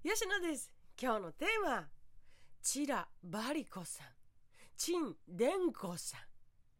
[0.00, 0.70] 吉野です。
[1.00, 1.88] 今日のテーマ、
[2.62, 4.06] チラバリコさん、
[4.76, 6.16] チンデンコさ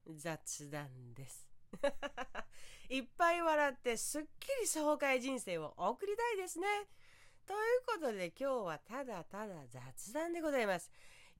[0.08, 1.48] ん、雑談です。
[2.88, 6.68] いっぱい笑ってすっきり爽快人生を送りたいですね。
[7.44, 10.88] ということで今日はただただ雑談でございます。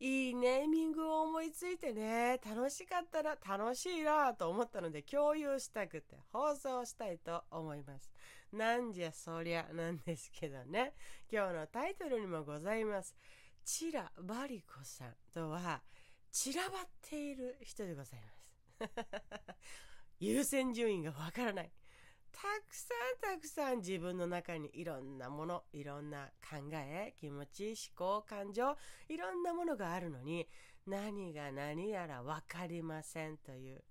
[0.01, 8.11] いいネーミングを思いついてね、楽しかったら楽しいなと思ったので共有したくて放送したいと思います。
[8.53, 10.95] なんじゃそりゃなんですけどね。
[11.31, 13.15] 今日のタイトルにもございます。
[13.65, 15.83] チラバリコさんとは
[16.33, 18.53] 散らばっている人でございます。
[20.21, 21.73] 優先順位がわからない。
[22.33, 28.77] たくさんたくさん自分の中にいろんなもの、いろんな考え、気持ち、思考、感情、
[29.09, 30.49] いろんなものがあるのに、
[30.87, 33.85] 何が何やらわかりませんという。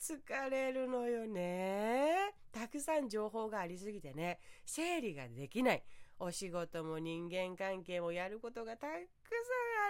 [0.00, 2.23] 疲れるのよね。
[2.64, 5.82] たくさん情報がありすぎてね、整理ができない。
[6.18, 9.00] お仕事も人間関係もやることがたくさん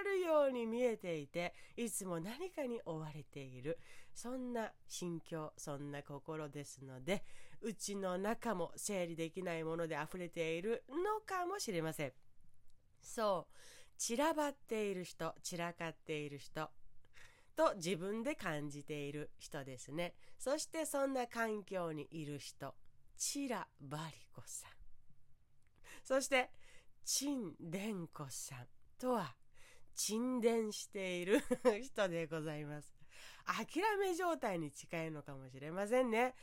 [0.00, 3.78] あるように見えていて、いつも何かに追われている。
[4.12, 7.22] そんな心境、そんな心ですので、
[7.60, 12.12] うちの中も整理できないもので溢れているのかもしれません。
[13.00, 13.54] そう、
[13.98, 16.68] 散らばっている人、散らかっている人、
[17.56, 20.14] と自分で感じている人ですね。
[20.38, 22.74] そしてそんな環境にいる人、
[23.16, 24.70] チラバリコさん。
[26.02, 26.50] そして、
[27.04, 28.66] チンデンコさん
[28.98, 29.34] とは、
[29.94, 31.40] 沈殿している
[31.82, 32.92] 人でございます。
[33.46, 36.34] 諦め状態に近いのかもしれませんね。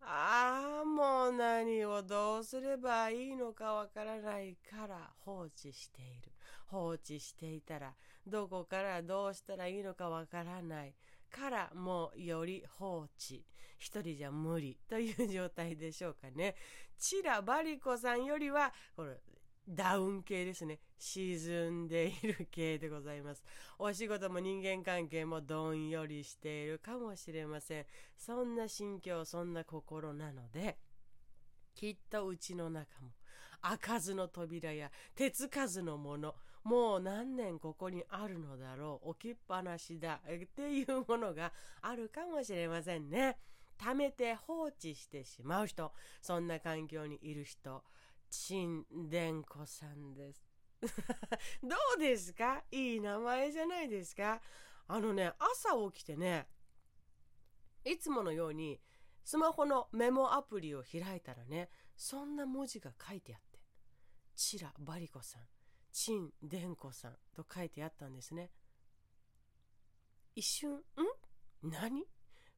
[0.00, 6.32] ああ、もう何をどうすればいいのかわからないから放置している。
[6.66, 7.94] 放置していたら、
[8.26, 10.94] どこからどうしたらいいのかわからない
[11.30, 13.44] からもうより放置。
[13.78, 16.56] 一人じゃ無理という状態でしょうかね。
[16.98, 19.20] チラバリコさんよりは、これ、
[19.68, 20.78] ダウン系ですね。
[20.98, 23.44] 沈んでいる系でございます。
[23.78, 27.86] お仕事も人間関係もどんよりしているかもしれません。
[28.16, 30.78] そんな心境、そんな心なので、
[31.74, 33.10] きっとうちの中も
[33.68, 40.20] 開かずの扉や手つかずのもの、もう何年ここにあるのだろう、置きっぱなしだ。
[40.24, 43.38] っていうものがあるかもしれませんね。
[43.78, 47.82] 貯めて放置してしまう人、そんな環境にいる人、
[48.30, 50.44] チンデンコさんです。
[51.62, 52.62] どうですか？
[52.70, 54.40] いい名前じゃないですか？
[54.88, 56.46] あのね、朝起きてね、
[57.84, 58.80] いつものように
[59.24, 63.55] スマホのメモアプリを開いたらね、そんな文字が書いてあって、
[64.36, 65.42] チラバリコさん、
[65.92, 68.50] チンデンコさんと書いてあったんですね。
[70.34, 70.80] 一瞬、ん？
[71.62, 72.04] 何？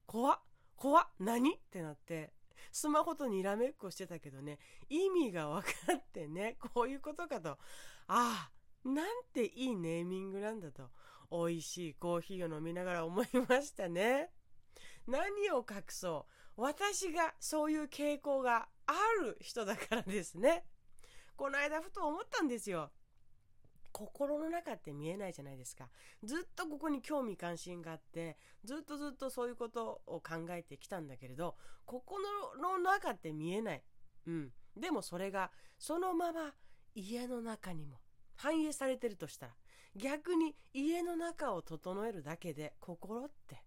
[0.05, 0.38] 怖っ
[0.75, 1.55] 怖っ何？
[1.55, 2.33] ってなって、
[2.72, 7.50] スマホとにらめっこしてたけどね、意味が分かってね、こういうことかと。
[7.50, 7.56] あ
[8.09, 8.50] あ、
[8.84, 10.91] なんていいネーミングなんだと、
[11.31, 14.31] 美味しいコーヒーを飲みながら思いましたね。
[15.06, 16.61] 何を隠そう。
[16.61, 20.65] 私がそういう傾向がある人だからですね。
[21.38, 22.91] この間ふと思ったんですよ。
[23.93, 25.88] 心の中って見えないじゃないですか。
[26.25, 31.54] ずっとここに興味関心があって、ずっとずっとそういうことを考えてきたんだけれど、
[31.87, 32.25] 心
[32.60, 33.84] の中って見えない。
[34.26, 34.53] うん。
[34.76, 36.54] でもそれがそのまま
[36.97, 37.99] 家の中にも
[38.34, 39.53] 反映されてるとしたら、
[39.94, 43.62] 逆に家の中を整えるだけで心って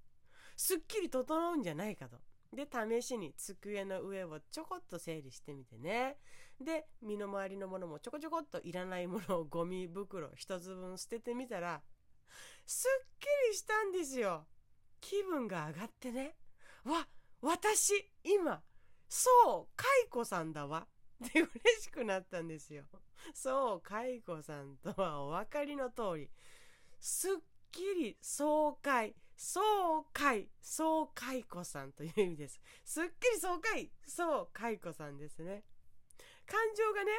[0.57, 2.17] すっきり整うんじゃないかと。
[2.53, 6.17] で、試しに机の上をちょこっと整理してみてね。
[6.59, 11.81] で、身の回りのものもちょこちょこっといらないものをゴミ袋一つ分捨ててみたら、
[12.66, 14.45] すっきりしたんですよ。
[15.00, 16.35] 気分が上がってね。
[16.84, 17.07] わ、
[17.41, 18.62] 私、今、
[19.07, 20.88] そう、かいこさんだわ。
[21.25, 22.83] って嬉しくなったんですよ。
[23.33, 26.29] そう、かいこさんとはお分かりの通り、
[27.00, 27.35] すっ
[27.72, 32.62] きり爽快、爽快、爽快子さんという意味です。
[32.85, 35.63] すっきり爽快、爽快子さんですね。
[36.46, 37.12] 感情がね、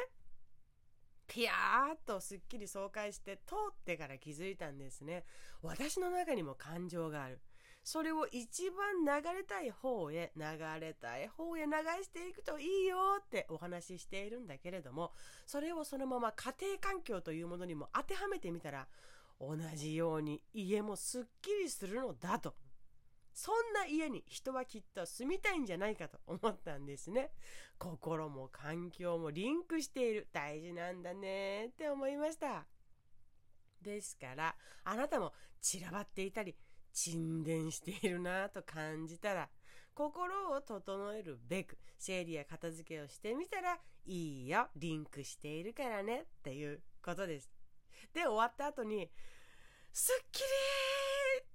[1.27, 5.25] ピヤーっとすっきり爽快して通ってから気づいたんですね。
[5.61, 7.41] 私の中にも感情がある。
[7.83, 10.43] それを一番流れたい方へ、流
[10.79, 11.71] れたい方へ流
[12.03, 15.11] していくといいよってお話ししているんだけれども、
[15.45, 18.87] それをそのまま家庭環境というものにも当てはめてみたら、
[19.49, 22.55] 同じように家もすっきりするのだと。
[23.33, 27.31] そんな家に人はきっと住みたいんじゃないかと思ったんですね。
[27.79, 30.27] 心も環境もリンクしている。
[30.31, 32.67] 大事なんだねって思いました。
[33.81, 36.55] ですから、あなたも散らばっていたり、
[36.93, 39.49] 沈殿しているなぁと感じたら、
[39.95, 47.49] 心を整えるべく整理や片付けをしてみたらいいよ、リンクしているからねっていうことです。
[48.13, 49.09] で、終わった後に、
[49.91, 50.45] すっきり
[51.43, 51.45] っ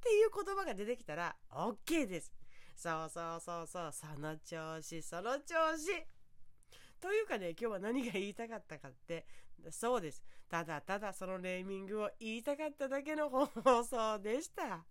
[0.00, 2.32] ていう言葉が出てきたら OK です。
[2.74, 6.06] そうそうそうそう、その調子、その調子。
[7.00, 9.26] というかね、今日は何が言いたかったかって、
[9.70, 10.22] そうです。
[10.48, 14.84] ただただそのネーミングを言いたかっただけの放送でした。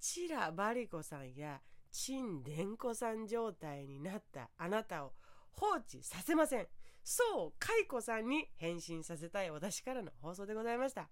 [0.00, 1.60] チラ・バリコさんや
[1.90, 5.12] チン・デンコさん状態になったあなたを
[5.58, 6.68] 放置させません。
[7.02, 11.08] そう、カイコさんに返信させたい私からの放送でございました。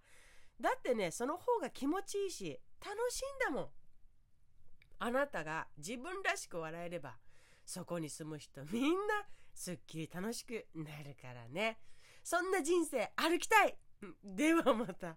[0.61, 3.69] だってね、その方が気持ちいいし、楽しいんだもん。
[4.99, 7.17] あなたが自分らしく笑えれば、
[7.65, 11.81] そこに住む人みんなすっきり楽しくなるからね。
[12.23, 13.77] そんな人生歩きたい
[14.23, 15.17] ではまた。